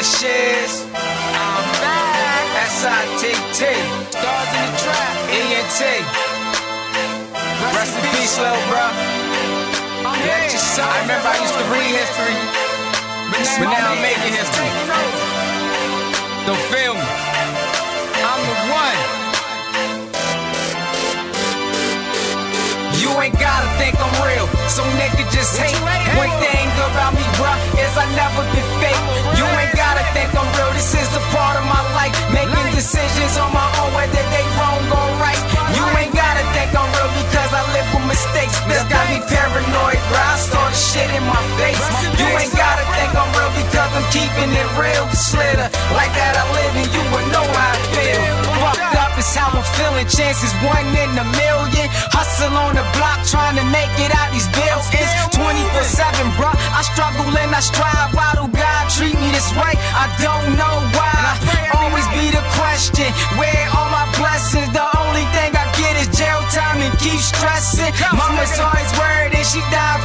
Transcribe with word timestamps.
Publishers. 0.00 0.88
I'm 1.36 1.60
back. 1.76 2.48
S-I-T-T. 2.72 3.60
Stars 4.08 4.48
in 4.56 4.64
the 4.64 4.80
trap. 4.80 5.12
E-N-T. 5.28 5.80
Rest 7.76 8.00
in 8.00 8.04
peace, 8.16 8.40
little 8.40 8.64
bro. 8.72 8.80
I 10.00 10.96
remember 11.04 11.28
I 11.28 11.36
used 11.36 11.52
to 11.52 11.64
read 11.68 11.92
history, 11.92 12.32
but 13.60 13.68
now 13.68 13.92
I'm 13.92 14.00
making 14.00 14.32
history. 14.32 14.72
Don't 16.48 16.64
feel 16.72 16.96
me. 16.96 17.04
I'm 18.24 18.40
the 18.40 18.56
one. 18.72 18.96
You 22.96 23.12
ain't 23.20 23.36
gotta 23.36 23.68
think 23.76 24.00
I'm 24.00 24.16
real, 24.24 24.48
face. 41.74 42.18
You 42.18 42.26
ain't 42.26 42.54
gotta 42.54 42.84
think 42.94 43.10
I'm 43.14 43.30
real 43.34 43.52
because 43.54 43.90
I'm 43.94 44.06
keeping 44.10 44.50
it 44.50 44.68
real. 44.78 45.06
Slitter, 45.14 45.68
like 45.94 46.12
that 46.14 46.34
I 46.34 46.44
live 46.54 46.74
and 46.74 46.90
you 46.90 47.02
would 47.14 47.26
know 47.30 47.46
how 47.46 47.74
I 47.74 47.78
feel. 47.94 48.22
Fucked 48.60 48.96
up 48.96 49.14
is 49.18 49.30
how 49.34 49.50
I'm 49.50 49.66
feeling. 49.78 50.08
Chances 50.10 50.52
one 50.64 50.86
in 50.94 51.10
a 51.14 51.26
million. 51.38 51.86
Hustle 52.14 52.54
on 52.54 52.74
the 52.74 52.84
block, 52.96 53.22
trying 53.26 53.56
to 53.58 53.66
make 53.70 53.92
it 54.00 54.10
out 54.14 54.30
these 54.34 54.48
bills. 54.54 54.86
It's 54.94 55.12
24 55.36 55.84
7, 55.84 56.38
bro. 56.38 56.50
I 56.50 56.82
struggle 56.82 57.28
and 57.30 57.52
I 57.54 57.62
strive. 57.62 58.10
Why 58.14 58.30
do 58.34 58.46
God 58.50 58.82
treat 58.90 59.14
me 59.14 59.28
this 59.30 59.50
way? 59.54 59.74
I 59.94 60.06
don't 60.18 60.56
know 60.58 60.76
why. 60.96 61.38
Always 61.78 62.06
be 62.14 62.30
the 62.32 62.42
question. 62.58 63.08
Where 63.38 63.64
are 63.76 63.90
my 63.90 64.06
blessings? 64.18 64.70
The 64.72 64.86
only 64.98 65.24
thing 65.36 65.50
I 65.54 65.66
get 65.76 65.94
is 66.00 66.08
jail 66.16 66.40
time 66.50 66.82
and 66.82 66.94
keep 66.98 67.20
stressing. 67.20 67.92
Mama's 68.16 68.56
always 68.58 68.90
worried 68.98 69.34
and 69.34 69.46
she 69.46 69.60
died 69.70 70.00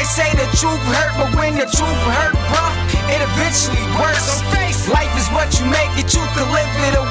they 0.00 0.08
say 0.08 0.32
the 0.32 0.48
truth 0.56 0.80
hurt, 0.96 1.12
but 1.20 1.28
when 1.36 1.52
the 1.60 1.68
truth 1.76 2.00
hurt, 2.08 2.32
bruh, 2.48 2.72
it 3.12 3.20
eventually 3.20 3.84
works. 4.00 4.40
Life 4.88 5.12
is 5.20 5.28
what 5.28 5.52
you 5.60 5.68
make 5.68 5.92
it, 6.00 6.08
you 6.16 6.24
can 6.32 6.48
live 6.56 6.72
it 6.88 6.96
or 6.96 7.04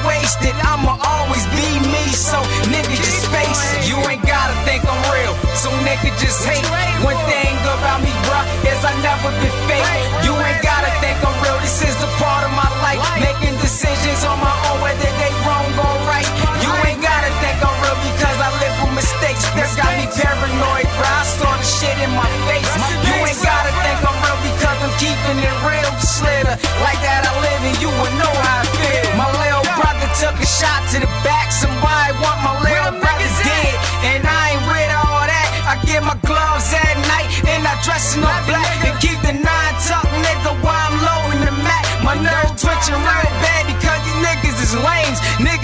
shot 30.80 30.92
to 30.92 31.00
the 31.00 31.10
back. 31.24 31.52
Somebody 31.52 32.12
want 32.20 32.40
my 32.42 32.54
little 32.62 33.00
brother's 33.00 33.38
dead, 33.44 33.74
and 34.04 34.22
I 34.24 34.56
ain't 34.56 34.64
with 34.64 34.90
all 34.96 35.24
that. 35.26 35.48
I 35.66 35.74
get 35.84 36.02
my 36.02 36.16
gloves 36.26 36.72
at 36.72 36.96
night 37.06 37.28
and 37.46 37.62
I 37.66 37.76
dress 37.84 38.16
in 38.16 38.24
all 38.24 38.42
black 38.48 38.66
and 38.84 38.96
keep 38.98 39.18
the 39.22 39.32
nine 39.32 39.74
tuck, 39.86 40.06
nigga, 40.24 40.52
while 40.64 40.74
I'm 40.74 40.96
low 40.98 41.22
in 41.36 41.40
the 41.46 41.54
mat. 41.62 41.84
My 42.02 42.16
nerves 42.16 42.58
twitching 42.58 42.96
real 42.96 43.32
bad 43.44 43.68
because 43.70 44.00
these 44.02 44.20
niggas 44.24 44.58
is 44.58 44.74
lames. 44.74 45.18
Niggas 45.38 45.59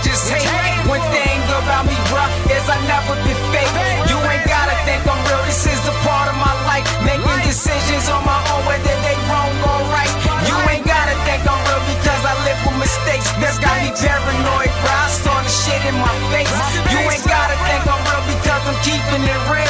just 0.00 0.24
hate. 0.32 0.48
One 0.88 1.04
thing 1.12 1.38
about 1.60 1.84
me, 1.84 1.96
bruh, 2.08 2.30
is 2.48 2.64
I 2.64 2.78
never 2.88 3.12
been 3.28 3.36
fake. 3.52 3.72
You 4.08 4.16
ain't 4.24 4.46
gotta 4.48 4.76
think 4.88 5.04
I'm 5.04 5.20
real. 5.28 5.42
This 5.44 5.68
is 5.68 5.82
a 5.84 5.94
part 6.06 6.32
of 6.32 6.36
my 6.40 6.54
life, 6.64 6.86
making 7.04 7.40
decisions 7.44 8.08
on 8.08 8.24
my 8.24 8.40
own, 8.56 8.64
whether 8.64 8.96
they 9.04 9.16
wrong 9.28 9.52
or 9.68 9.78
right. 9.92 10.12
You 10.48 10.56
ain't 10.72 10.86
gotta 10.88 11.16
think 11.28 11.44
I'm 11.44 11.60
real 11.68 11.82
because 11.92 12.22
I 12.24 12.34
live 12.48 12.60
with 12.64 12.78
mistakes. 12.80 13.28
That's 13.36 13.60
got 13.60 13.76
me 13.84 13.92
paranoid, 13.92 14.72
bruh. 14.80 15.04
I 15.04 15.08
saw 15.12 15.36
the 15.44 15.52
shit 15.52 15.82
in 15.84 15.96
my 16.00 16.14
face. 16.32 16.48
You 16.88 17.00
ain't 17.12 17.26
gotta 17.28 17.56
think 17.68 17.82
I'm 17.84 18.00
real 18.08 18.24
because 18.32 18.62
I'm 18.64 18.78
keeping 18.80 19.24
it 19.28 19.42
real. 19.52 19.61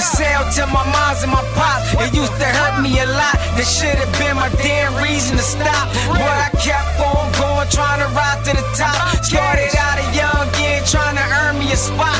I 0.00 0.02
used 0.02 0.56
to 0.56 0.66
my 0.72 0.80
moms 0.88 1.22
and 1.22 1.30
my 1.30 1.44
pops. 1.52 1.92
It 1.92 2.14
used 2.16 2.32
to 2.32 2.48
hurt 2.48 2.80
me 2.80 3.00
a 3.00 3.04
lot. 3.04 3.36
This 3.52 3.68
should 3.68 4.00
have 4.00 4.08
been 4.16 4.34
my 4.34 4.48
damn 4.64 4.96
reason 4.96 5.36
to 5.36 5.42
stop. 5.42 5.92
But 6.08 6.24
I 6.24 6.48
kept 6.56 6.96
on 7.04 7.28
going, 7.36 7.68
trying 7.68 8.00
to 8.00 8.08
rise 8.16 8.40
to 8.48 8.56
the 8.56 8.64
top. 8.80 9.20
Started 9.20 9.68
out 9.76 10.00
a 10.00 10.06
young 10.16 10.48
kid, 10.56 10.88
trying 10.88 11.20
to 11.20 11.26
earn 11.44 11.58
me 11.60 11.70
a 11.72 11.76
spot. 11.76 12.19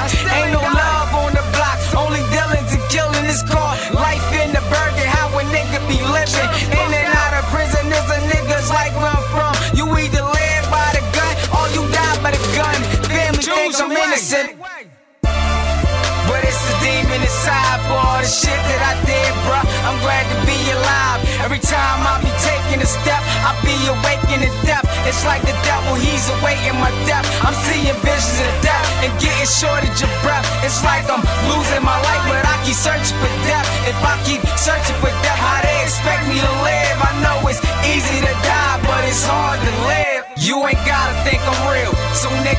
Inside 17.41 17.81
for 17.89 17.97
all 17.97 18.21
the 18.21 18.28
shit 18.28 18.61
that 18.69 18.83
I 18.84 18.95
did, 19.09 19.33
bruh. 19.49 19.65
I'm 19.89 19.97
glad 20.05 20.28
to 20.28 20.37
be 20.45 20.61
alive. 20.77 21.25
Every 21.41 21.62
time 21.65 22.05
I 22.05 22.21
be 22.21 22.28
taking 22.45 22.84
a 22.84 22.89
step, 22.89 23.25
I 23.49 23.56
be 23.65 23.73
awakening 23.89 24.45
in 24.45 24.53
death. 24.69 24.84
It's 25.09 25.25
like 25.25 25.41
the 25.49 25.56
devil, 25.65 25.97
he's 25.97 26.29
awaiting 26.37 26.77
my 26.77 26.93
death. 27.09 27.25
I'm 27.41 27.56
seeing 27.65 27.97
visions 28.05 28.39
of 28.45 28.53
death 28.61 28.84
and 29.00 29.09
getting 29.17 29.49
shortage 29.49 30.05
of 30.05 30.12
breath. 30.21 30.45
It's 30.61 30.84
like 30.84 31.09
I'm 31.09 31.25
losing 31.49 31.81
my 31.81 31.97
life, 31.97 32.23
but 32.29 32.45
I 32.45 32.61
keep 32.61 32.77
searching 32.77 33.17
for 33.17 33.33
death. 33.49 33.65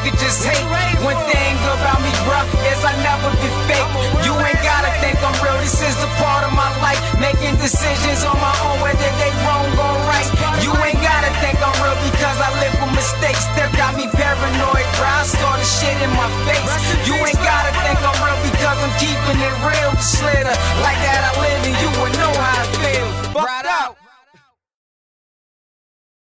Nigga 0.02 0.18
just 0.18 0.44
hate. 0.46 0.66
One 1.04 1.18
thing 1.30 1.56
about 1.78 2.02
me, 2.02 2.12
bruh, 2.26 2.46
is 2.70 2.82
I 2.86 2.94
never 3.02 3.30
been 3.38 3.58
fake. 3.70 3.90
You 4.26 4.34
ain't 4.34 4.62
gotta 4.62 4.92
think 5.02 5.18
I'm 5.22 5.34
real, 5.44 5.58
this 5.62 5.82
is 5.82 5.98
a 6.04 6.10
part 6.18 6.44
of 6.44 6.54
my 6.54 6.70
life. 6.82 7.00
Making 7.20 7.56
decisions 7.58 8.24
on 8.26 8.38
my 8.42 8.54